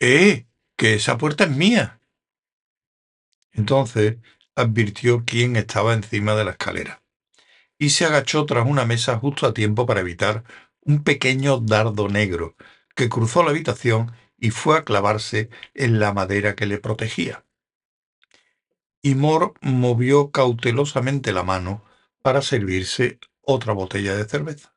¡Eh! 0.00 0.46
que 0.76 0.94
esa 0.94 1.18
puerta 1.18 1.44
es 1.44 1.50
mía. 1.50 2.00
Entonces 3.52 4.18
advirtió 4.54 5.24
quién 5.24 5.56
estaba 5.56 5.94
encima 5.94 6.34
de 6.34 6.44
la 6.44 6.52
escalera 6.52 7.02
y 7.78 7.90
se 7.90 8.04
agachó 8.04 8.44
tras 8.44 8.66
una 8.66 8.84
mesa 8.84 9.18
justo 9.18 9.46
a 9.46 9.54
tiempo 9.54 9.86
para 9.86 10.00
evitar 10.00 10.44
un 10.80 11.04
pequeño 11.04 11.58
dardo 11.58 12.08
negro 12.08 12.56
que 12.94 13.08
cruzó 13.08 13.42
la 13.42 13.50
habitación 13.50 14.12
y 14.36 14.50
fue 14.50 14.78
a 14.78 14.84
clavarse 14.84 15.48
en 15.74 16.00
la 16.00 16.12
madera 16.12 16.54
que 16.54 16.66
le 16.66 16.78
protegía. 16.78 17.44
Y 19.00 19.14
Mor 19.14 19.54
movió 19.60 20.32
cautelosamente 20.32 21.32
la 21.32 21.44
mano 21.44 21.84
para 22.22 22.42
servirse 22.42 23.20
otra 23.42 23.72
botella 23.72 24.16
de 24.16 24.24
cerveza. 24.24 24.74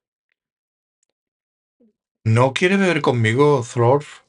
¿No 2.23 2.53
quiere 2.53 2.77
beber 2.77 3.02
conmigo, 3.02 3.66
Thorf? 3.73 4.20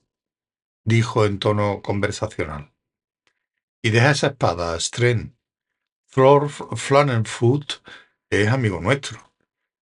Dijo 0.85 1.25
en 1.27 1.39
tono 1.39 1.83
conversacional. 1.83 2.73
Y 3.83 3.91
deja 3.91 4.11
esa 4.11 4.29
espada, 4.29 4.79
Stren. 4.79 5.37
Thorf 6.11 6.61
Flannenfoot 6.77 7.83
es 8.31 8.49
amigo 8.49 8.81
nuestro. 8.81 9.33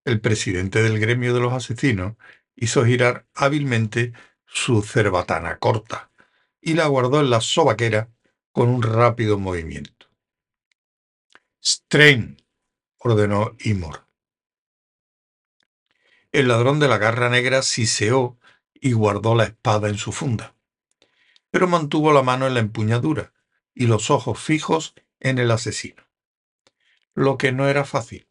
El 0.05 0.21
presidente 0.21 0.83
del 0.83 0.99
gremio 0.99 1.35
de 1.35 1.41
los 1.41 1.53
asesinos 1.53 2.17
hizo 2.57 2.85
girar 2.85 3.27
hábilmente 3.35 4.13
su 4.47 4.83
cerbatana 4.83 5.59
corta 5.59 6.11
y 6.61 6.75
la 6.75 6.87
guardó 6.87 7.21
en 7.21 7.31
la 7.31 7.41
sobaquera 7.41 8.11
con 8.53 8.69
un 8.69 8.83
rápido 8.83 9.39
movimiento. 9.39 10.07
Strain, 11.63 12.43
ordenó 12.99 13.57
Imor. 13.61 14.07
El 16.33 16.49
ladrón 16.49 16.79
de 16.81 16.89
la 16.89 16.99
garra 16.99 17.29
negra 17.29 17.63
siseó 17.63 18.39
y 18.75 18.93
guardó 18.93 19.35
la 19.35 19.45
espada 19.45 19.89
en 19.89 19.99
su 19.99 20.13
funda, 20.13 20.55
pero 21.51 21.69
mantuvo 21.69 22.13
la 22.13 22.23
mano 22.23 22.47
en 22.47 22.55
la 22.55 22.61
empuñadura 22.61 23.33
y 23.75 23.87
los 23.87 24.11
ojos 24.11 24.39
fijos 24.39 24.95
en 25.21 25.39
el 25.39 25.51
asesino. 25.51 26.03
Lo 27.15 27.39
que 27.39 27.53
no 27.53 27.69
era 27.69 27.85
fácil. 27.85 28.27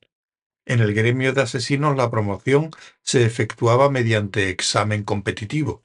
En 0.65 0.81
el 0.81 0.93
gremio 0.93 1.33
de 1.33 1.41
asesinos 1.41 1.97
la 1.97 2.11
promoción 2.11 2.71
se 3.01 3.25
efectuaba 3.25 3.89
mediante 3.89 4.49
examen 4.49 5.03
competitivo, 5.03 5.83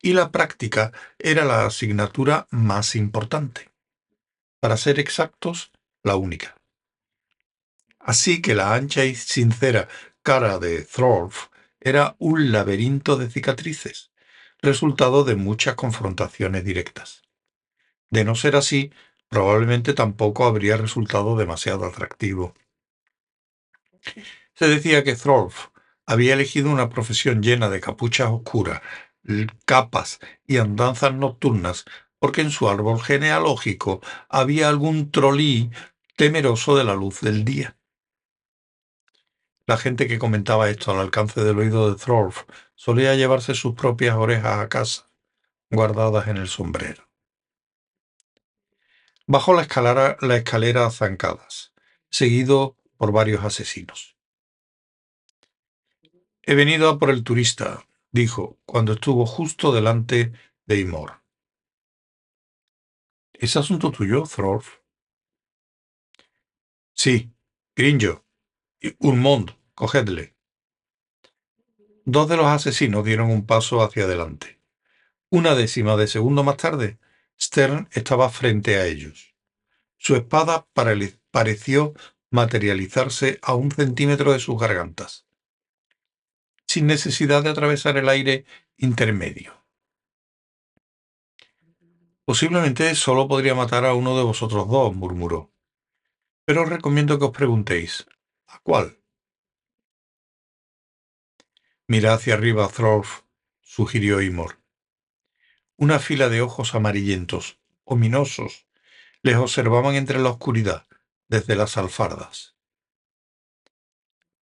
y 0.00 0.12
la 0.12 0.30
práctica 0.30 0.92
era 1.18 1.44
la 1.44 1.66
asignatura 1.66 2.46
más 2.50 2.94
importante. 2.94 3.70
Para 4.60 4.76
ser 4.76 5.00
exactos, 5.00 5.72
la 6.02 6.16
única. 6.16 6.56
Así 7.98 8.42
que 8.42 8.54
la 8.54 8.74
ancha 8.74 9.04
y 9.04 9.14
sincera 9.14 9.88
cara 10.22 10.58
de 10.58 10.82
Thorf 10.82 11.48
era 11.80 12.14
un 12.18 12.52
laberinto 12.52 13.16
de 13.16 13.28
cicatrices, 13.28 14.11
resultado 14.62 15.24
de 15.24 15.34
muchas 15.34 15.74
confrontaciones 15.74 16.64
directas. 16.64 17.22
De 18.10 18.24
no 18.24 18.34
ser 18.34 18.56
así, 18.56 18.92
probablemente 19.28 19.92
tampoco 19.92 20.44
habría 20.44 20.76
resultado 20.76 21.36
demasiado 21.36 21.84
atractivo. 21.84 22.54
Se 24.54 24.68
decía 24.68 25.02
que 25.04 25.16
Thorf 25.16 25.68
había 26.06 26.34
elegido 26.34 26.70
una 26.70 26.88
profesión 26.88 27.42
llena 27.42 27.68
de 27.68 27.80
capuchas 27.80 28.30
oscuras, 28.30 28.80
capas 29.64 30.20
y 30.46 30.58
andanzas 30.58 31.14
nocturnas 31.14 31.84
porque 32.18 32.40
en 32.40 32.50
su 32.52 32.68
árbol 32.68 33.00
genealógico 33.00 34.00
había 34.28 34.68
algún 34.68 35.10
trolí 35.10 35.70
temeroso 36.16 36.76
de 36.76 36.84
la 36.84 36.94
luz 36.94 37.20
del 37.20 37.44
día. 37.44 37.76
La 39.66 39.76
gente 39.76 40.08
que 40.08 40.18
comentaba 40.18 40.70
esto 40.70 40.90
al 40.90 40.98
alcance 40.98 41.42
del 41.42 41.58
oído 41.58 41.90
de 41.90 41.98
Thorf 41.98 42.44
solía 42.74 43.14
llevarse 43.14 43.54
sus 43.54 43.74
propias 43.74 44.16
orejas 44.16 44.58
a 44.58 44.68
casa, 44.68 45.10
guardadas 45.70 46.26
en 46.26 46.36
el 46.36 46.48
sombrero. 46.48 47.08
Bajó 49.26 49.54
la 49.54 49.62
escalera, 49.62 50.16
la 50.20 50.36
escalera 50.36 50.86
a 50.86 50.90
zancadas, 50.90 51.72
seguido 52.10 52.76
por 52.96 53.12
varios 53.12 53.44
asesinos. 53.44 54.16
He 56.42 56.56
venido 56.56 56.88
a 56.88 56.98
por 56.98 57.10
el 57.10 57.22
turista, 57.22 57.86
dijo, 58.10 58.58
cuando 58.66 58.94
estuvo 58.94 59.26
justo 59.26 59.72
delante 59.72 60.32
de 60.66 60.80
Imor. 60.80 61.22
¿Es 63.32 63.56
asunto 63.56 63.92
tuyo, 63.92 64.24
Thorf? 64.24 64.78
Sí, 66.94 67.32
Grinjo, 67.76 68.24
Urmond, 68.98 69.52
cogedle. 69.74 70.34
Dos 72.04 72.28
de 72.28 72.36
los 72.36 72.46
asesinos 72.46 73.04
dieron 73.04 73.30
un 73.30 73.46
paso 73.46 73.80
hacia 73.80 74.04
adelante. 74.04 74.58
Una 75.30 75.54
décima 75.54 75.96
de 75.96 76.08
segundo 76.08 76.42
más 76.42 76.56
tarde, 76.56 76.98
Stern 77.40 77.88
estaba 77.92 78.28
frente 78.28 78.76
a 78.76 78.86
ellos. 78.86 79.36
Su 79.98 80.16
espada 80.16 80.66
pareció 81.30 81.94
materializarse 82.30 83.38
a 83.40 83.54
un 83.54 83.70
centímetro 83.70 84.32
de 84.32 84.40
sus 84.40 84.58
gargantas, 84.58 85.26
sin 86.66 86.88
necesidad 86.88 87.44
de 87.44 87.50
atravesar 87.50 87.96
el 87.98 88.08
aire 88.08 88.46
intermedio. 88.78 89.54
Posiblemente 92.24 92.94
solo 92.96 93.28
podría 93.28 93.54
matar 93.54 93.84
a 93.84 93.94
uno 93.94 94.16
de 94.16 94.24
vosotros 94.24 94.68
dos, 94.68 94.94
murmuró. 94.94 95.52
Pero 96.44 96.62
os 96.62 96.68
recomiendo 96.68 97.18
que 97.18 97.26
os 97.26 97.30
preguntéis, 97.30 98.06
¿A 98.52 98.58
cuál? 98.58 98.98
Mira 101.86 102.12
hacia 102.12 102.34
arriba, 102.34 102.68
Thorf, 102.68 103.22
sugirió 103.62 104.20
Imor. 104.20 104.58
Una 105.76 105.98
fila 105.98 106.28
de 106.28 106.42
ojos 106.42 106.74
amarillentos, 106.74 107.58
ominosos, 107.84 108.66
les 109.22 109.36
observaban 109.36 109.94
entre 109.94 110.18
la 110.18 110.28
oscuridad, 110.28 110.86
desde 111.28 111.56
las 111.56 111.78
alfardas. 111.78 112.54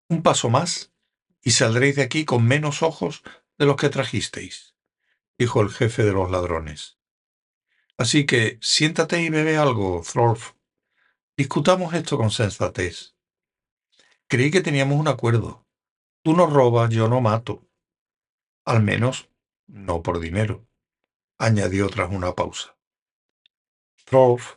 Un 0.09 0.21
paso 0.21 0.49
más 0.49 0.91
y 1.41 1.51
saldréis 1.51 1.95
de 1.95 2.03
aquí 2.03 2.25
con 2.25 2.45
menos 2.45 2.83
ojos 2.83 3.23
de 3.57 3.65
los 3.65 3.77
que 3.77 3.87
trajisteis, 3.87 4.75
dijo 5.37 5.61
el 5.61 5.69
jefe 5.69 6.03
de 6.03 6.11
los 6.11 6.29
ladrones. 6.29 6.97
Así 7.97 8.25
que 8.25 8.59
siéntate 8.61 9.21
y 9.21 9.29
bebe 9.29 9.55
algo, 9.55 10.03
Thorf. 10.03 10.55
Discutamos 11.37 11.93
esto 11.93 12.17
con 12.17 12.31
sensatez. 12.31 13.12
Creí 14.33 14.49
que 14.49 14.61
teníamos 14.61 14.99
un 14.99 15.07
acuerdo. 15.07 15.63
Tú 16.23 16.33
no 16.35 16.47
robas, 16.47 16.89
yo 16.89 17.07
no 17.07 17.21
mato. 17.21 17.69
Al 18.65 18.81
menos, 18.81 19.29
no 19.67 20.01
por 20.01 20.19
dinero, 20.19 20.67
añadió 21.37 21.87
tras 21.87 22.11
una 22.11 22.33
pausa. 22.33 22.75
Thorf 24.05 24.55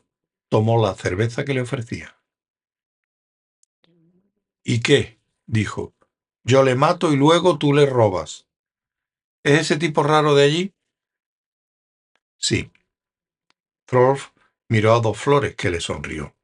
tomó 0.49 0.83
la 0.83 0.95
cerveza 0.95 1.45
que 1.45 1.53
le 1.53 1.61
ofrecía. 1.61 2.19
¿Y 4.65 4.81
qué? 4.81 5.21
dijo. 5.45 5.93
Yo 6.43 6.63
le 6.63 6.75
mato 6.75 7.13
y 7.13 7.17
luego 7.17 7.59
tú 7.59 7.75
le 7.75 7.85
robas. 7.85 8.49
¿Es 9.45 9.61
ese 9.61 9.77
tipo 9.77 10.03
raro 10.03 10.35
de 10.35 10.45
allí? 10.45 10.75
Sí. 12.39 12.73
Thorf 13.85 14.31
miró 14.71 14.95
a 14.95 15.01
dos 15.01 15.19
flores 15.19 15.55
que 15.55 15.69
le 15.69 15.83
sonrió. 15.83 16.35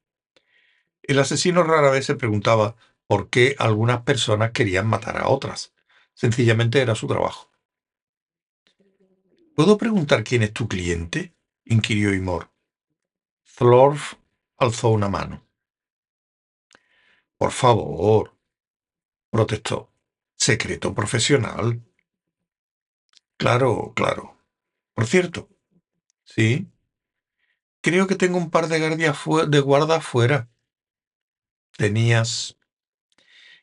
El 1.03 1.19
asesino 1.19 1.63
rara 1.63 1.91
vez 1.91 2.05
se 2.05 2.15
preguntaba 2.15 2.77
por 3.07 3.29
qué 3.29 3.55
algunas 3.59 4.03
personas 4.03 4.53
querían 4.53 4.87
matar 4.87 5.19
a 5.19 5.29
otras. 5.29 5.73
Sencillamente 6.15 6.81
era 6.81 6.95
su 6.95 7.07
trabajo. 7.07 7.51
¿Puedo 9.55 9.77
preguntar 9.77 10.25
quién 10.25 10.43
es 10.43 10.53
tu 10.53 10.67
cliente? 10.67 11.35
inquirió 11.65 12.15
Imor. 12.15 12.51
Thorf 13.57 14.15
alzó 14.57 14.89
una 14.89 15.09
mano. 15.09 15.47
Por 17.37 17.53
favor, 17.53 18.35
protestó. 19.31 19.93
Secreto 20.37 20.95
profesional. 20.95 21.83
Claro, 23.37 23.93
claro. 23.95 24.37
Por 24.95 25.07
cierto, 25.07 25.49
sí. 26.25 26.69
Creo 27.81 28.07
que 28.07 28.17
tengo 28.17 28.39
un 28.39 28.51
par 28.51 28.69
de 28.69 28.79
guardias 28.79 29.19
de 29.49 29.61
guarda 29.61 29.97
afuera. 29.97 30.49
Tenías 31.77 32.59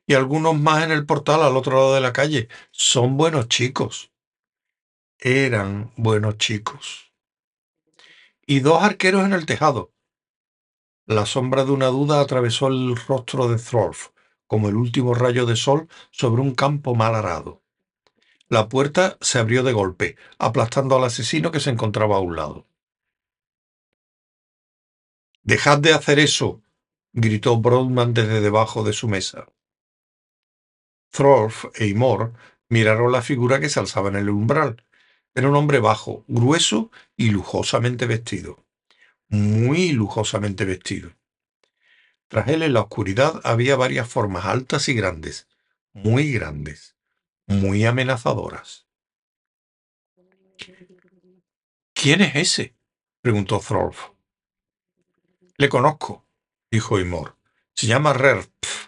y 0.10 0.16
algunos 0.16 0.60
más 0.60 0.84
en 0.84 0.90
el 0.90 1.06
portal 1.06 1.44
al 1.44 1.56
otro 1.56 1.76
lado 1.76 1.94
de 1.94 2.02
la 2.02 2.12
calle. 2.12 2.50
Son 2.72 3.16
buenos 3.16 3.48
chicos. 3.48 4.12
Eran 5.20 5.92
buenos 5.98 6.40
chicos. 6.40 7.14
Y 8.48 8.62
dos 8.62 8.82
arqueros 8.82 9.24
en 9.24 9.34
el 9.34 9.46
tejado. 9.46 9.94
La 11.06 11.28
sombra 11.28 11.64
de 11.64 11.70
una 11.74 11.90
duda 11.90 12.22
atravesó 12.22 12.70
el 12.70 12.96
rostro 12.96 13.50
de 13.50 13.60
Thorf, 13.60 14.08
como 14.48 14.68
el 14.68 14.78
último 14.78 15.14
rayo 15.14 15.46
de 15.46 15.56
sol 15.56 15.88
sobre 16.10 16.42
un 16.42 16.56
campo 16.56 16.96
mal 16.96 17.14
arado. 17.14 17.62
La 18.48 18.68
puerta 18.68 19.16
se 19.22 19.38
abrió 19.38 19.62
de 19.62 19.74
golpe, 19.74 20.16
aplastando 20.40 20.96
al 20.96 21.04
asesino 21.04 21.52
que 21.52 21.60
se 21.60 21.70
encontraba 21.70 22.16
a 22.16 22.20
un 22.20 22.36
lado. 22.36 22.66
Dejad 25.44 25.78
de 25.78 25.94
hacer 25.94 26.18
eso, 26.18 26.64
gritó 27.14 27.58
Broadman 27.58 28.16
desde 28.16 28.42
debajo 28.42 28.84
de 28.84 28.94
su 28.94 29.08
mesa. 29.08 29.46
Thorf 31.12 31.66
e 31.76 31.88
Imor 31.88 32.34
miraron 32.70 33.12
la 33.12 33.22
figura 33.22 33.60
que 33.60 33.70
se 33.70 33.80
alzaba 33.80 34.10
en 34.10 34.16
el 34.16 34.30
umbral, 34.30 34.86
Era 35.36 35.48
un 35.48 35.56
hombre 35.56 35.80
bajo, 35.80 36.26
grueso 36.28 36.92
y 37.16 37.30
lujosamente 37.30 38.08
vestido. 38.08 38.66
Muy 39.30 39.92
lujosamente 39.92 40.66
vestido. 40.66 41.12
Tras 42.28 42.48
él 42.48 42.64
en 42.64 42.74
la 42.74 42.82
oscuridad 42.82 43.40
había 43.44 43.76
varias 43.76 44.08
formas 44.10 44.46
altas 44.46 44.90
y 44.90 44.94
grandes, 44.94 45.48
muy 45.94 46.32
grandes, 46.32 46.96
muy 47.48 47.86
amenazadoras. 47.86 48.88
¿Quién 51.94 52.22
es 52.22 52.36
ese? 52.36 52.76
preguntó 53.22 53.60
Thorolf. 53.60 54.12
Le 55.58 55.70
conozco, 55.70 56.26
dijo 56.72 57.00
Imor. 57.00 57.36
Se 57.74 57.88
llama 57.88 58.14
Rerpf. 58.14 58.79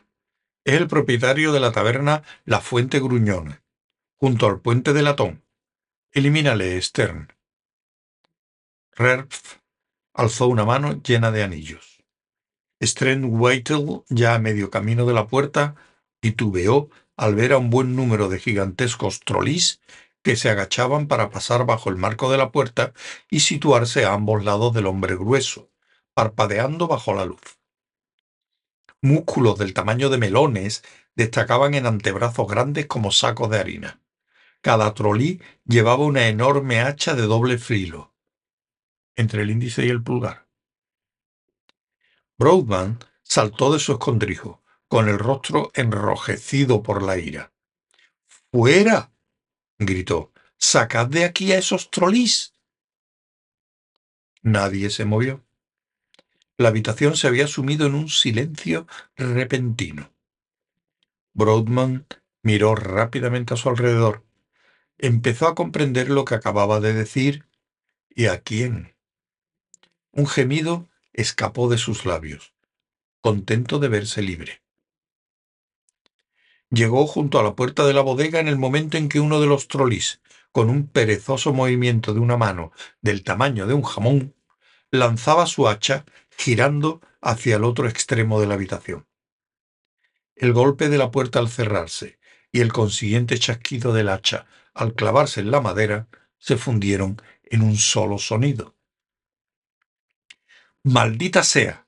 Es 0.63 0.75
el 0.75 0.87
propietario 0.87 1.51
de 1.53 1.59
la 1.59 1.71
taberna 1.71 2.21
La 2.45 2.61
Fuente 2.61 2.99
Gruñona, 2.99 3.63
junto 4.17 4.45
al 4.45 4.59
puente 4.59 4.93
de 4.93 5.01
latón. 5.01 5.43
Elimínale, 6.11 6.79
Stern. 6.79 7.33
Rerpf 8.91 9.57
alzó 10.13 10.47
una 10.47 10.63
mano 10.63 11.01
llena 11.01 11.31
de 11.31 11.41
anillos. 11.41 12.03
Weitel, 12.79 14.03
ya 14.09 14.35
a 14.35 14.39
medio 14.39 14.69
camino 14.69 15.07
de 15.07 15.13
la 15.13 15.25
puerta, 15.25 15.75
titubeó 16.19 16.91
al 17.17 17.33
ver 17.33 17.53
a 17.53 17.57
un 17.57 17.71
buen 17.71 17.95
número 17.95 18.29
de 18.29 18.39
gigantescos 18.39 19.21
trolís 19.21 19.81
que 20.21 20.35
se 20.35 20.51
agachaban 20.51 21.07
para 21.07 21.31
pasar 21.31 21.65
bajo 21.65 21.89
el 21.89 21.95
marco 21.95 22.31
de 22.31 22.37
la 22.37 22.51
puerta 22.51 22.93
y 23.31 23.39
situarse 23.39 24.05
a 24.05 24.13
ambos 24.13 24.43
lados 24.43 24.75
del 24.75 24.85
hombre 24.85 25.15
grueso, 25.15 25.71
parpadeando 26.13 26.87
bajo 26.87 27.15
la 27.15 27.25
luz. 27.25 27.60
Músculos 29.01 29.57
del 29.57 29.73
tamaño 29.73 30.09
de 30.09 30.19
melones 30.19 30.83
destacaban 31.15 31.73
en 31.73 31.87
antebrazos 31.87 32.47
grandes 32.47 32.85
como 32.85 33.11
sacos 33.11 33.49
de 33.49 33.59
harina. 33.59 33.99
Cada 34.61 34.93
trolí 34.93 35.41
llevaba 35.65 36.05
una 36.05 36.27
enorme 36.27 36.81
hacha 36.81 37.15
de 37.15 37.23
doble 37.23 37.57
filo, 37.57 38.13
entre 39.15 39.41
el 39.41 39.49
índice 39.49 39.85
y 39.85 39.89
el 39.89 40.03
pulgar. 40.03 40.47
Broadman 42.37 42.99
saltó 43.23 43.73
de 43.73 43.79
su 43.79 43.93
escondrijo, 43.93 44.61
con 44.87 45.09
el 45.09 45.17
rostro 45.17 45.71
enrojecido 45.73 46.83
por 46.83 47.01
la 47.01 47.17
ira. 47.17 47.53
¡Fuera! 48.51 49.11
gritó. 49.79 50.31
¡Sacad 50.57 51.07
de 51.07 51.23
aquí 51.23 51.53
a 51.53 51.57
esos 51.57 51.89
trolís! 51.89 52.53
Nadie 54.43 54.89
se 54.89 55.05
movió. 55.05 55.43
La 56.61 56.69
habitación 56.69 57.17
se 57.17 57.25
había 57.25 57.47
sumido 57.47 57.87
en 57.87 57.95
un 57.95 58.07
silencio 58.07 58.85
repentino. 59.17 60.13
Broadman 61.33 62.05
miró 62.43 62.75
rápidamente 62.75 63.55
a 63.55 63.57
su 63.57 63.67
alrededor. 63.67 64.23
Empezó 64.99 65.47
a 65.47 65.55
comprender 65.55 66.11
lo 66.11 66.23
que 66.23 66.35
acababa 66.35 66.79
de 66.79 66.93
decir 66.93 67.47
y 68.11 68.27
a 68.27 68.41
quién. 68.41 68.93
Un 70.11 70.27
gemido 70.27 70.87
escapó 71.13 71.67
de 71.67 71.79
sus 71.79 72.05
labios, 72.05 72.53
contento 73.21 73.79
de 73.79 73.87
verse 73.87 74.21
libre. 74.21 74.61
Llegó 76.69 77.07
junto 77.07 77.39
a 77.39 77.43
la 77.43 77.55
puerta 77.55 77.87
de 77.87 77.93
la 77.93 78.01
bodega 78.01 78.39
en 78.39 78.47
el 78.47 78.59
momento 78.59 78.97
en 78.97 79.09
que 79.09 79.19
uno 79.19 79.41
de 79.41 79.47
los 79.47 79.67
trolis, 79.67 80.21
con 80.51 80.69
un 80.69 80.85
perezoso 80.85 81.53
movimiento 81.53 82.13
de 82.13 82.19
una 82.19 82.37
mano 82.37 82.71
del 83.01 83.23
tamaño 83.23 83.65
de 83.65 83.73
un 83.73 83.81
jamón, 83.81 84.35
lanzaba 84.91 85.47
su 85.47 85.67
hacha 85.67 86.05
girando 86.41 87.01
hacia 87.21 87.57
el 87.57 87.63
otro 87.63 87.87
extremo 87.87 88.41
de 88.41 88.47
la 88.47 88.55
habitación. 88.55 89.05
El 90.35 90.53
golpe 90.53 90.89
de 90.89 90.97
la 90.97 91.11
puerta 91.11 91.37
al 91.37 91.49
cerrarse 91.49 92.17
y 92.51 92.61
el 92.61 92.73
consiguiente 92.73 93.37
chasquido 93.37 93.93
del 93.93 94.09
hacha 94.09 94.47
al 94.73 94.95
clavarse 94.95 95.39
en 95.39 95.51
la 95.51 95.61
madera 95.61 96.07
se 96.39 96.57
fundieron 96.57 97.21
en 97.43 97.61
un 97.61 97.77
solo 97.77 98.17
sonido. 98.17 98.75
Maldita 100.83 101.43
sea, 101.43 101.85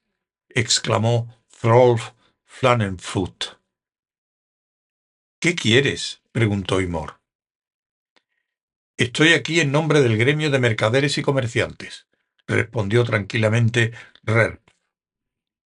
exclamó 0.49 1.43
Throlf 1.59 2.11
Flanenfoot. 2.43 3.59
¿Qué 5.39 5.55
quieres? 5.55 6.21
preguntó 6.31 6.79
Imor. 6.79 7.19
Estoy 8.97 9.33
aquí 9.33 9.59
en 9.61 9.71
nombre 9.71 10.01
del 10.01 10.15
gremio 10.15 10.51
de 10.51 10.59
mercaderes 10.59 11.17
y 11.17 11.23
comerciantes, 11.23 12.05
respondió 12.45 13.03
tranquilamente 13.03 13.93
Rerp, 14.23 14.61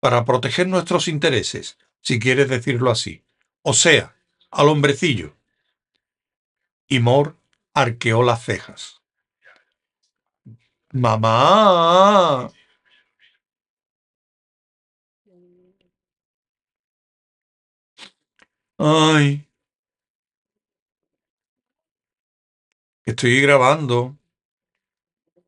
para 0.01 0.25
proteger 0.25 0.67
nuestros 0.67 1.09
intereses, 1.09 1.79
si 2.01 2.19
quieres 2.19 2.49
decirlo 2.49 2.91
así. 2.91 3.25
O 3.63 3.75
sea, 3.75 4.17
al 4.51 4.69
hombrecillo. 4.69 5.37
Imor 6.89 7.37
arqueó 7.75 8.23
las 8.23 8.45
cejas. 8.45 9.03
Mamá. 10.93 12.51
Ay. 18.79 19.47
Estoy 23.05 23.41
grabando. 23.41 24.17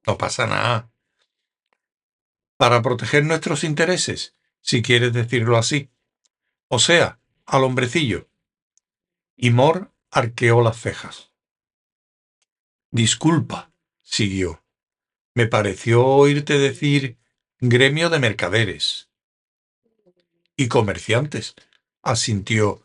No 0.06 0.18
pasa 0.18 0.46
nada. 0.46 0.90
Para 2.58 2.82
proteger 2.82 3.24
nuestros 3.24 3.64
intereses, 3.64 4.34
si 4.60 4.82
quieres 4.82 5.14
decirlo 5.14 5.56
así. 5.56 5.90
O 6.66 6.78
sea, 6.78 7.20
al 7.46 7.64
hombrecillo. 7.64 8.28
Y 9.36 9.50
Mor 9.50 9.94
arqueó 10.10 10.60
las 10.60 10.78
cejas. 10.78 11.30
Disculpa, 12.90 13.72
siguió. 14.02 14.62
Me 15.34 15.46
pareció 15.46 16.04
oírte 16.04 16.58
decir 16.58 17.16
gremio 17.60 18.10
de 18.10 18.18
mercaderes. 18.18 19.08
Y 20.56 20.68
comerciantes, 20.68 21.54
asintió 22.02 22.82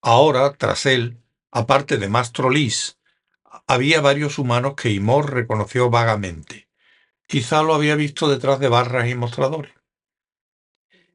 Ahora, 0.00 0.52
tras 0.54 0.86
él, 0.86 1.18
aparte 1.50 1.96
de 1.96 2.08
Mastrolis, 2.08 2.98
había 3.66 4.00
varios 4.00 4.38
humanos 4.38 4.74
que 4.74 4.90
Imor 4.90 5.32
reconoció 5.32 5.90
vagamente. 5.90 6.63
Quizá 7.26 7.62
lo 7.62 7.74
había 7.74 7.96
visto 7.96 8.28
detrás 8.28 8.60
de 8.60 8.68
barras 8.68 9.08
y 9.08 9.14
mostradores. 9.14 9.72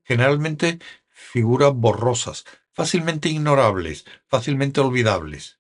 Generalmente 0.04 0.80
figuras 1.10 1.74
borrosas, 1.74 2.46
fácilmente 2.72 3.30
ignorables, 3.30 4.06
fácilmente 4.28 4.82
olvidables. 4.82 5.60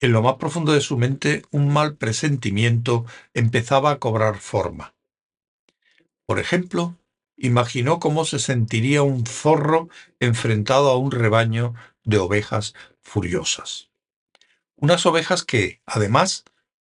En 0.00 0.12
lo 0.12 0.22
más 0.22 0.36
profundo 0.36 0.72
de 0.72 0.80
su 0.80 0.96
mente, 0.96 1.42
un 1.50 1.72
mal 1.72 1.96
presentimiento 1.96 3.04
empezaba 3.34 3.90
a 3.90 3.98
cobrar 3.98 4.38
forma. 4.38 4.94
Por 6.24 6.38
ejemplo, 6.38 6.96
imaginó 7.36 7.98
cómo 7.98 8.24
se 8.24 8.38
sentiría 8.38 9.02
un 9.02 9.26
zorro 9.26 9.88
enfrentado 10.20 10.90
a 10.90 10.96
un 10.96 11.10
rebaño 11.10 11.74
de 12.04 12.18
ovejas 12.18 12.74
furiosas. 13.00 13.90
Unas 14.76 15.04
ovejas 15.06 15.42
que, 15.42 15.80
además, 15.84 16.44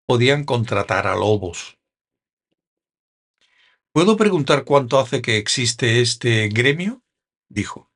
podían 0.06 0.44
contratar 0.44 1.06
a 1.06 1.14
lobos. 1.14 1.78
¿Puedo 3.94 4.16
preguntar 4.16 4.64
cuánto 4.64 4.98
hace 4.98 5.22
que 5.22 5.36
existe 5.36 6.00
este 6.00 6.48
gremio? 6.48 7.04
dijo. 7.48 7.92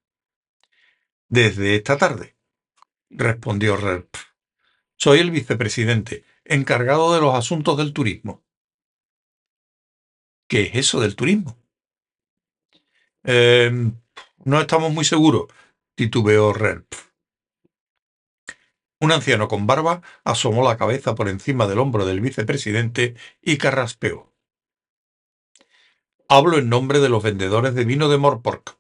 Desde 1.28 1.74
esta 1.74 1.98
tarde, 1.98 2.36
respondió 3.10 3.76
Rerp. 3.76 4.14
Soy 4.96 5.18
el 5.18 5.32
vicepresidente, 5.32 6.22
encargado 6.44 7.12
de 7.12 7.20
los 7.20 7.34
asuntos 7.34 7.76
del 7.78 7.92
turismo. 7.92 8.44
¿Qué 10.46 10.62
es 10.66 10.76
eso 10.76 11.00
del 11.00 11.16
turismo? 11.16 11.58
Em, 13.24 14.00
no 14.44 14.60
estamos 14.60 14.92
muy 14.92 15.04
seguros, 15.04 15.48
titubeó 15.96 16.52
Rerp. 16.52 16.94
Un 19.00 19.10
anciano 19.10 19.48
con 19.48 19.66
barba 19.66 20.02
asomó 20.22 20.62
la 20.62 20.76
cabeza 20.76 21.16
por 21.16 21.28
encima 21.28 21.66
del 21.66 21.80
hombro 21.80 22.06
del 22.06 22.20
vicepresidente 22.20 23.16
y 23.42 23.58
carraspeó. 23.58 24.27
Hablo 26.30 26.58
en 26.58 26.68
nombre 26.68 27.00
de 27.00 27.08
los 27.08 27.23
vendedores 27.23 27.75
de 27.75 27.87
vino 27.87 28.11
de 28.11 28.18
Morpork. 28.18 28.78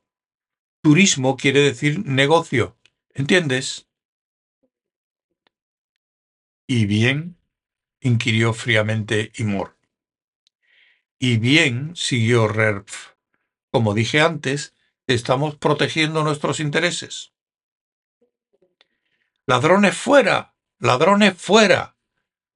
Turismo 0.82 1.38
quiere 1.38 1.60
decir 1.60 2.04
negocio, 2.04 2.76
¿entiendes? 3.14 3.88
¿Y 6.66 6.84
bien? 6.84 7.38
inquirió 8.00 8.52
fríamente 8.52 9.32
Imor. 9.36 9.78
Y 11.18 11.38
bien, 11.38 11.96
siguió 11.96 12.48
Rerpf, 12.48 13.12
como 13.70 13.94
dije 13.94 14.20
antes, 14.20 14.74
estamos 15.06 15.56
protegiendo 15.56 16.22
nuestros 16.24 16.60
intereses. 16.60 17.32
¡Ladrones 19.46 19.96
fuera! 19.96 20.54
¡Ladrones 20.78 21.34
fuera! 21.40 21.96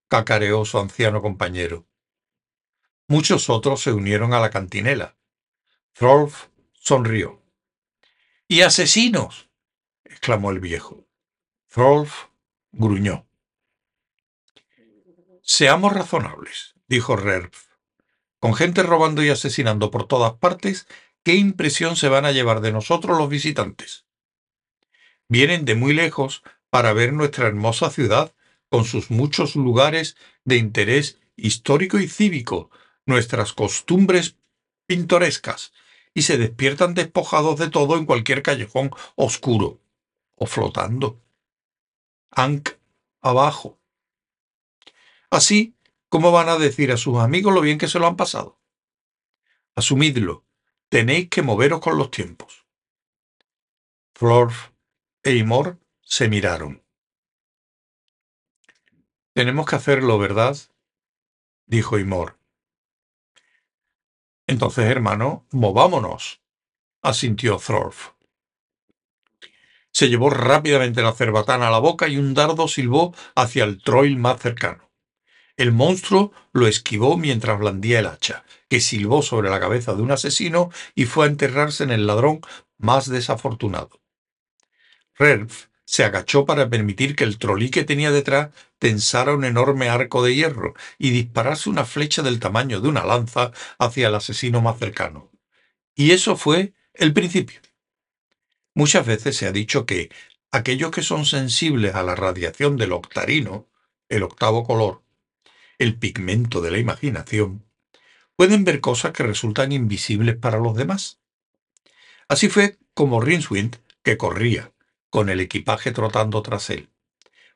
cacareó 0.08 0.66
su 0.66 0.78
anciano 0.78 1.22
compañero. 1.22 1.88
Muchos 3.12 3.50
otros 3.50 3.82
se 3.82 3.92
unieron 3.92 4.32
a 4.32 4.40
la 4.40 4.48
cantinela. 4.48 5.18
Throlf 5.92 6.46
sonrió. 6.72 7.42
¡Y 8.48 8.62
asesinos! 8.62 9.50
exclamó 10.02 10.50
el 10.50 10.60
viejo. 10.60 11.06
Throlf 11.68 12.28
gruñó. 12.70 13.26
Seamos 15.42 15.92
razonables, 15.92 16.74
dijo 16.88 17.14
Rerf. 17.14 17.66
Con 18.38 18.54
gente 18.54 18.82
robando 18.82 19.22
y 19.22 19.28
asesinando 19.28 19.90
por 19.90 20.08
todas 20.08 20.32
partes, 20.38 20.86
¿qué 21.22 21.34
impresión 21.34 21.96
se 21.96 22.08
van 22.08 22.24
a 22.24 22.32
llevar 22.32 22.62
de 22.62 22.72
nosotros 22.72 23.18
los 23.18 23.28
visitantes? 23.28 24.06
Vienen 25.28 25.66
de 25.66 25.74
muy 25.74 25.92
lejos 25.92 26.42
para 26.70 26.94
ver 26.94 27.12
nuestra 27.12 27.46
hermosa 27.46 27.90
ciudad, 27.90 28.34
con 28.70 28.86
sus 28.86 29.10
muchos 29.10 29.54
lugares 29.54 30.16
de 30.46 30.56
interés 30.56 31.20
histórico 31.36 31.98
y 31.98 32.08
cívico, 32.08 32.70
nuestras 33.06 33.52
costumbres 33.52 34.36
pintorescas, 34.86 35.72
y 36.14 36.22
se 36.22 36.38
despiertan 36.38 36.94
despojados 36.94 37.58
de 37.58 37.70
todo 37.70 37.96
en 37.96 38.06
cualquier 38.06 38.42
callejón 38.42 38.90
oscuro 39.16 39.80
o 40.34 40.46
flotando. 40.46 41.20
Ankh 42.30 42.78
abajo. 43.20 43.78
Así, 45.30 45.74
¿cómo 46.08 46.32
van 46.32 46.48
a 46.48 46.58
decir 46.58 46.92
a 46.92 46.96
sus 46.96 47.18
amigos 47.18 47.54
lo 47.54 47.60
bien 47.60 47.78
que 47.78 47.88
se 47.88 47.98
lo 47.98 48.06
han 48.06 48.16
pasado? 48.16 48.58
Asumidlo, 49.74 50.44
tenéis 50.88 51.30
que 51.30 51.42
moveros 51.42 51.80
con 51.80 51.96
los 51.96 52.10
tiempos. 52.10 52.66
Flor 54.14 54.52
e 55.22 55.34
Imor 55.36 55.78
se 56.02 56.28
miraron. 56.28 56.82
Tenemos 59.32 59.64
que 59.66 59.76
hacerlo, 59.76 60.18
¿verdad? 60.18 60.56
dijo 61.66 61.98
Imor. 61.98 62.41
Entonces, 64.46 64.84
hermano, 64.84 65.46
movámonos, 65.52 66.42
asintió 67.02 67.58
Thorf. 67.58 68.10
Se 69.92 70.08
llevó 70.08 70.30
rápidamente 70.30 71.02
la 71.02 71.12
cerbatana 71.12 71.68
a 71.68 71.70
la 71.70 71.78
boca 71.78 72.08
y 72.08 72.16
un 72.16 72.34
dardo 72.34 72.66
silbó 72.66 73.14
hacia 73.34 73.64
el 73.64 73.82
troil 73.82 74.16
más 74.16 74.40
cercano. 74.40 74.90
El 75.56 75.72
monstruo 75.72 76.32
lo 76.52 76.66
esquivó 76.66 77.18
mientras 77.18 77.58
blandía 77.58 77.98
el 78.00 78.06
hacha, 78.06 78.44
que 78.68 78.80
silbó 78.80 79.22
sobre 79.22 79.50
la 79.50 79.60
cabeza 79.60 79.94
de 79.94 80.02
un 80.02 80.10
asesino 80.10 80.70
y 80.94 81.04
fue 81.04 81.26
a 81.26 81.28
enterrarse 81.28 81.84
en 81.84 81.90
el 81.90 82.06
ladrón 82.06 82.40
más 82.78 83.08
desafortunado. 83.08 84.00
Ralph 85.14 85.66
se 85.92 86.04
agachó 86.04 86.46
para 86.46 86.70
permitir 86.70 87.14
que 87.14 87.24
el 87.24 87.36
trolí 87.36 87.68
que 87.68 87.84
tenía 87.84 88.10
detrás 88.10 88.48
tensara 88.78 89.34
un 89.34 89.44
enorme 89.44 89.90
arco 89.90 90.24
de 90.24 90.34
hierro 90.34 90.72
y 90.96 91.10
disparase 91.10 91.68
una 91.68 91.84
flecha 91.84 92.22
del 92.22 92.40
tamaño 92.40 92.80
de 92.80 92.88
una 92.88 93.04
lanza 93.04 93.52
hacia 93.78 94.08
el 94.08 94.14
asesino 94.14 94.62
más 94.62 94.78
cercano. 94.78 95.30
Y 95.94 96.12
eso 96.12 96.38
fue 96.38 96.72
el 96.94 97.12
principio. 97.12 97.60
Muchas 98.74 99.04
veces 99.04 99.36
se 99.36 99.46
ha 99.46 99.52
dicho 99.52 99.84
que 99.84 100.08
aquellos 100.50 100.90
que 100.92 101.02
son 101.02 101.26
sensibles 101.26 101.94
a 101.94 102.02
la 102.02 102.14
radiación 102.14 102.78
del 102.78 102.92
octarino, 102.92 103.68
el 104.08 104.22
octavo 104.22 104.64
color, 104.64 105.02
el 105.76 105.98
pigmento 105.98 106.62
de 106.62 106.70
la 106.70 106.78
imaginación, 106.78 107.66
pueden 108.34 108.64
ver 108.64 108.80
cosas 108.80 109.12
que 109.12 109.24
resultan 109.24 109.72
invisibles 109.72 110.36
para 110.36 110.58
los 110.58 110.74
demás. 110.74 111.20
Así 112.28 112.48
fue 112.48 112.78
como 112.94 113.20
Rinswind, 113.20 113.76
que 114.02 114.16
corría, 114.16 114.72
con 115.12 115.28
el 115.28 115.40
equipaje 115.40 115.92
trotando 115.92 116.40
tras 116.40 116.70
él, 116.70 116.88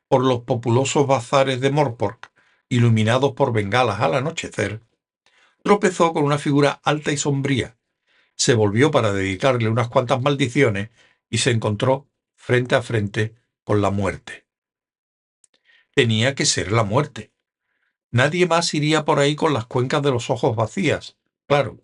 por 0.07 0.23
los 0.23 0.41
populosos 0.41 1.07
bazares 1.07 1.59
de 1.59 1.71
Morpork, 1.71 2.31
iluminados 2.69 3.33
por 3.33 3.51
bengalas 3.51 3.99
al 3.99 4.13
anochecer, 4.13 4.83
tropezó 5.63 6.13
con 6.13 6.23
una 6.23 6.37
figura 6.37 6.79
alta 6.83 7.11
y 7.11 7.17
sombría, 7.17 7.75
se 8.35 8.53
volvió 8.53 8.91
para 8.91 9.11
dedicarle 9.11 9.69
unas 9.69 9.87
cuantas 9.87 10.21
maldiciones 10.21 10.91
y 11.31 11.39
se 11.39 11.49
encontró 11.49 12.07
frente 12.35 12.75
a 12.75 12.83
frente 12.83 13.33
con 13.63 13.81
la 13.81 13.89
muerte. 13.89 14.45
Tenía 15.95 16.35
que 16.35 16.45
ser 16.45 16.71
la 16.71 16.83
muerte. 16.83 17.31
Nadie 18.11 18.45
más 18.45 18.71
iría 18.75 19.03
por 19.03 19.17
ahí 19.17 19.35
con 19.35 19.55
las 19.55 19.65
cuencas 19.65 20.03
de 20.03 20.11
los 20.11 20.29
ojos 20.29 20.55
vacías, 20.55 21.17
claro. 21.47 21.79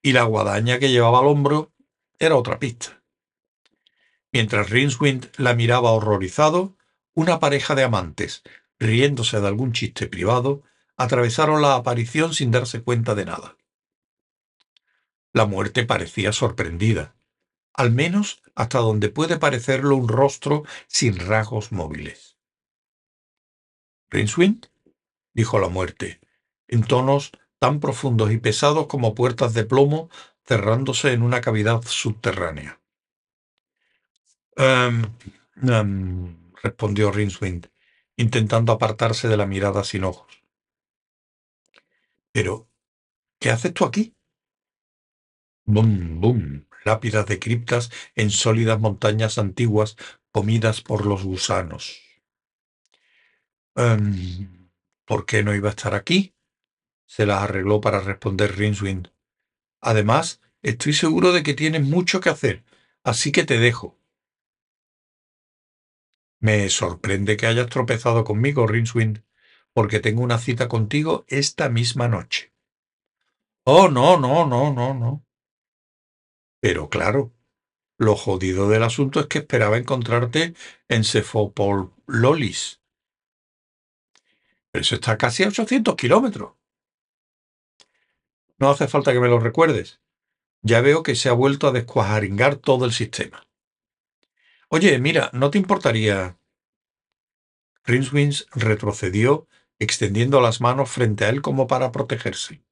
Y 0.00 0.12
la 0.12 0.22
guadaña 0.22 0.78
que 0.78 0.90
llevaba 0.90 1.18
al 1.18 1.26
hombro 1.26 1.72
era 2.20 2.36
otra 2.36 2.60
pista. 2.60 2.95
Mientras 4.36 4.68
Rinswind 4.68 5.30
la 5.38 5.54
miraba 5.54 5.92
horrorizado, 5.92 6.76
una 7.14 7.40
pareja 7.40 7.74
de 7.74 7.84
amantes, 7.84 8.42
riéndose 8.78 9.40
de 9.40 9.46
algún 9.46 9.72
chiste 9.72 10.08
privado, 10.08 10.62
atravesaron 10.98 11.62
la 11.62 11.74
aparición 11.74 12.34
sin 12.34 12.50
darse 12.50 12.82
cuenta 12.82 13.14
de 13.14 13.24
nada. 13.24 13.56
La 15.32 15.46
muerte 15.46 15.86
parecía 15.86 16.34
sorprendida, 16.34 17.16
al 17.72 17.92
menos 17.92 18.42
hasta 18.54 18.80
donde 18.80 19.08
puede 19.08 19.38
parecerlo 19.38 19.96
un 19.96 20.06
rostro 20.06 20.64
sin 20.86 21.18
rasgos 21.18 21.72
móviles. 21.72 22.36
Rinswind, 24.10 24.66
dijo 25.32 25.58
la 25.58 25.68
muerte, 25.68 26.20
en 26.68 26.84
tonos 26.84 27.32
tan 27.58 27.80
profundos 27.80 28.30
y 28.32 28.36
pesados 28.36 28.86
como 28.86 29.14
puertas 29.14 29.54
de 29.54 29.64
plomo 29.64 30.10
cerrándose 30.44 31.14
en 31.14 31.22
una 31.22 31.40
cavidad 31.40 31.80
subterránea. 31.86 32.78
Um, 34.56 35.02
respondió 36.62 37.12
Rinswind, 37.12 37.66
intentando 38.16 38.72
apartarse 38.72 39.28
de 39.28 39.36
la 39.36 39.46
mirada 39.46 39.84
sin 39.84 40.04
ojos. 40.04 40.42
Pero, 42.32 42.68
¿qué 43.38 43.50
haces 43.50 43.74
tú 43.74 43.84
aquí? 43.84 44.14
Bum, 45.64 46.20
bum, 46.20 46.66
lápidas 46.84 47.26
de 47.26 47.38
criptas 47.38 47.90
en 48.14 48.30
sólidas 48.30 48.80
montañas 48.80 49.36
antiguas 49.36 49.96
comidas 50.30 50.80
por 50.80 51.04
los 51.04 51.24
gusanos. 51.24 52.00
¿Por 55.04 55.26
qué 55.26 55.42
no 55.42 55.54
iba 55.54 55.68
a 55.68 55.70
estar 55.70 55.94
aquí? 55.94 56.34
Se 57.04 57.26
las 57.26 57.42
arregló 57.42 57.80
para 57.80 58.00
responder 58.00 58.56
Rinswind. 58.56 59.12
Además, 59.80 60.40
estoy 60.62 60.94
seguro 60.94 61.32
de 61.32 61.42
que 61.42 61.54
tienes 61.54 61.82
mucho 61.82 62.20
que 62.20 62.30
hacer, 62.30 62.64
así 63.04 63.32
que 63.32 63.44
te 63.44 63.58
dejo. 63.58 63.98
Me 66.40 66.68
sorprende 66.68 67.36
que 67.36 67.46
hayas 67.46 67.68
tropezado 67.68 68.24
conmigo, 68.24 68.66
Rinswind, 68.66 69.24
porque 69.72 70.00
tengo 70.00 70.22
una 70.22 70.38
cita 70.38 70.68
contigo 70.68 71.24
esta 71.28 71.68
misma 71.68 72.08
noche. 72.08 72.52
Oh, 73.64 73.88
no, 73.88 74.18
no, 74.18 74.46
no, 74.46 74.72
no, 74.72 74.94
no. 74.94 75.26
Pero 76.60 76.88
claro, 76.88 77.32
lo 77.98 78.16
jodido 78.16 78.68
del 78.68 78.82
asunto 78.82 79.20
es 79.20 79.26
que 79.26 79.38
esperaba 79.38 79.78
encontrarte 79.78 80.54
en 80.88 81.02
Lolis. 82.06 82.80
Pero 84.70 84.82
eso 84.82 84.94
está 84.96 85.16
casi 85.16 85.44
a 85.44 85.48
800 85.48 85.96
kilómetros. 85.96 86.52
No 88.58 88.70
hace 88.70 88.88
falta 88.88 89.12
que 89.12 89.20
me 89.20 89.28
lo 89.28 89.38
recuerdes. 89.38 90.00
Ya 90.62 90.80
veo 90.80 91.02
que 91.02 91.14
se 91.14 91.28
ha 91.28 91.32
vuelto 91.32 91.68
a 91.68 91.72
descuajaringar 91.72 92.56
todo 92.56 92.84
el 92.84 92.92
sistema. 92.92 93.45
Oye, 94.68 94.98
mira, 94.98 95.30
¿no 95.32 95.50
te 95.50 95.58
importaría? 95.58 96.38
Rinswins 97.84 98.46
retrocedió, 98.50 99.46
extendiendo 99.78 100.40
las 100.40 100.60
manos 100.60 100.90
frente 100.90 101.24
a 101.24 101.28
él 101.28 101.40
como 101.40 101.68
para 101.68 101.92
protegerse. 101.92 102.64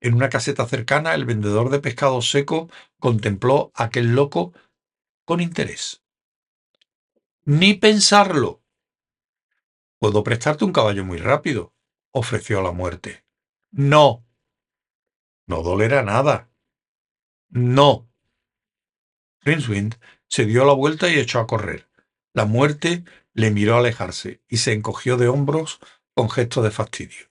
En 0.00 0.14
una 0.14 0.28
caseta 0.30 0.66
cercana, 0.66 1.14
el 1.14 1.26
vendedor 1.26 1.70
de 1.70 1.78
pescado 1.78 2.20
seco 2.22 2.68
contempló 2.98 3.70
a 3.74 3.84
aquel 3.84 4.16
loco 4.16 4.52
con 5.24 5.40
interés. 5.40 6.02
Ni 7.44 7.74
pensarlo. 7.74 8.60
Puedo 10.00 10.24
prestarte 10.24 10.64
un 10.64 10.72
caballo 10.72 11.04
muy 11.04 11.18
rápido, 11.18 11.72
ofreció 12.10 12.62
la 12.62 12.72
muerte. 12.72 13.24
No. 13.70 14.26
No 15.46 15.62
dolerá 15.62 16.02
nada. 16.02 16.50
No. 17.48 18.08
Rinswind 19.42 19.94
se 20.34 20.46
dio 20.46 20.64
la 20.64 20.72
vuelta 20.72 21.08
y 21.08 21.16
echó 21.16 21.38
a 21.38 21.46
correr. 21.46 21.88
La 22.32 22.44
muerte 22.44 23.04
le 23.34 23.52
miró 23.52 23.76
alejarse 23.76 24.42
y 24.48 24.56
se 24.56 24.72
encogió 24.72 25.16
de 25.16 25.28
hombros 25.28 25.78
con 26.12 26.28
gesto 26.28 26.60
de 26.60 26.72
fastidio. 26.72 27.30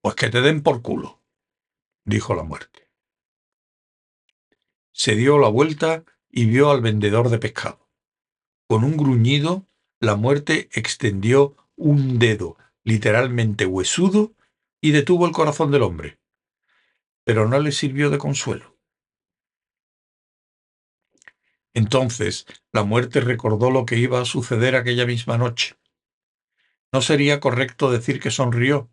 Pues 0.00 0.14
que 0.14 0.30
te 0.30 0.40
den 0.40 0.62
por 0.62 0.80
culo, 0.80 1.20
dijo 2.04 2.36
la 2.36 2.44
muerte. 2.44 2.88
Se 4.92 5.16
dio 5.16 5.38
la 5.38 5.48
vuelta 5.48 6.04
y 6.30 6.44
vio 6.44 6.70
al 6.70 6.82
vendedor 6.82 7.30
de 7.30 7.40
pescado. 7.40 7.90
Con 8.68 8.84
un 8.84 8.96
gruñido, 8.96 9.66
la 9.98 10.14
muerte 10.14 10.68
extendió 10.72 11.56
un 11.74 12.20
dedo, 12.20 12.56
literalmente 12.84 13.66
huesudo, 13.66 14.34
y 14.80 14.92
detuvo 14.92 15.26
el 15.26 15.32
corazón 15.32 15.72
del 15.72 15.82
hombre. 15.82 16.20
Pero 17.24 17.48
no 17.48 17.58
le 17.58 17.72
sirvió 17.72 18.08
de 18.08 18.18
consuelo. 18.18 18.73
Entonces 21.74 22.46
la 22.72 22.84
muerte 22.84 23.20
recordó 23.20 23.70
lo 23.70 23.84
que 23.84 23.96
iba 23.96 24.20
a 24.20 24.24
suceder 24.24 24.76
aquella 24.76 25.06
misma 25.06 25.36
noche. 25.36 25.76
No 26.92 27.02
sería 27.02 27.40
correcto 27.40 27.90
decir 27.90 28.20
que 28.20 28.30
sonrió, 28.30 28.88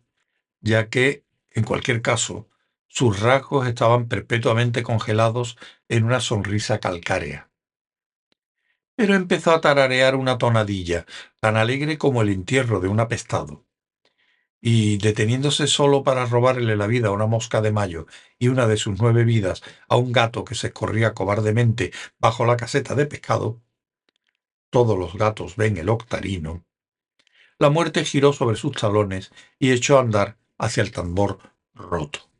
ya 0.60 0.88
que, 0.88 1.24
en 1.50 1.62
cualquier 1.62 2.02
caso, 2.02 2.48
sus 2.88 3.20
rasgos 3.20 3.66
estaban 3.68 4.08
perpetuamente 4.08 4.82
congelados 4.82 5.56
en 5.88 6.04
una 6.04 6.20
sonrisa 6.20 6.80
calcárea. 6.80 7.48
Pero 8.96 9.14
empezó 9.14 9.52
a 9.52 9.60
tararear 9.60 10.16
una 10.16 10.36
tonadilla, 10.36 11.06
tan 11.40 11.56
alegre 11.56 11.96
como 11.96 12.20
el 12.22 12.28
entierro 12.28 12.80
de 12.80 12.88
un 12.88 13.00
apestado, 13.00 13.64
y 14.62 14.96
deteniéndose 14.98 15.66
solo 15.66 16.04
para 16.04 16.24
robarle 16.24 16.76
la 16.76 16.86
vida 16.86 17.08
a 17.08 17.10
una 17.12 17.26
mosca 17.26 17.60
de 17.60 17.72
mayo 17.72 18.06
y 18.38 18.48
una 18.48 18.66
de 18.66 18.78
sus 18.78 18.98
nueve 18.98 19.24
vidas 19.24 19.62
a 19.88 19.96
un 19.96 20.12
gato 20.12 20.44
que 20.44 20.54
se 20.54 20.68
escorría 20.68 21.12
cobardemente 21.12 21.92
bajo 22.18 22.46
la 22.46 22.56
caseta 22.56 22.94
de 22.94 23.06
pescado, 23.06 23.60
todos 24.70 24.96
los 24.96 25.14
gatos 25.14 25.56
ven 25.56 25.76
el 25.76 25.90
octarino, 25.90 26.64
la 27.58 27.70
muerte 27.70 28.04
giró 28.04 28.32
sobre 28.32 28.56
sus 28.56 28.72
talones 28.76 29.30
y 29.58 29.72
echó 29.72 29.98
a 29.98 30.00
andar 30.00 30.38
hacia 30.58 30.82
el 30.82 30.92
tambor 30.92 31.38
roto. 31.74 32.31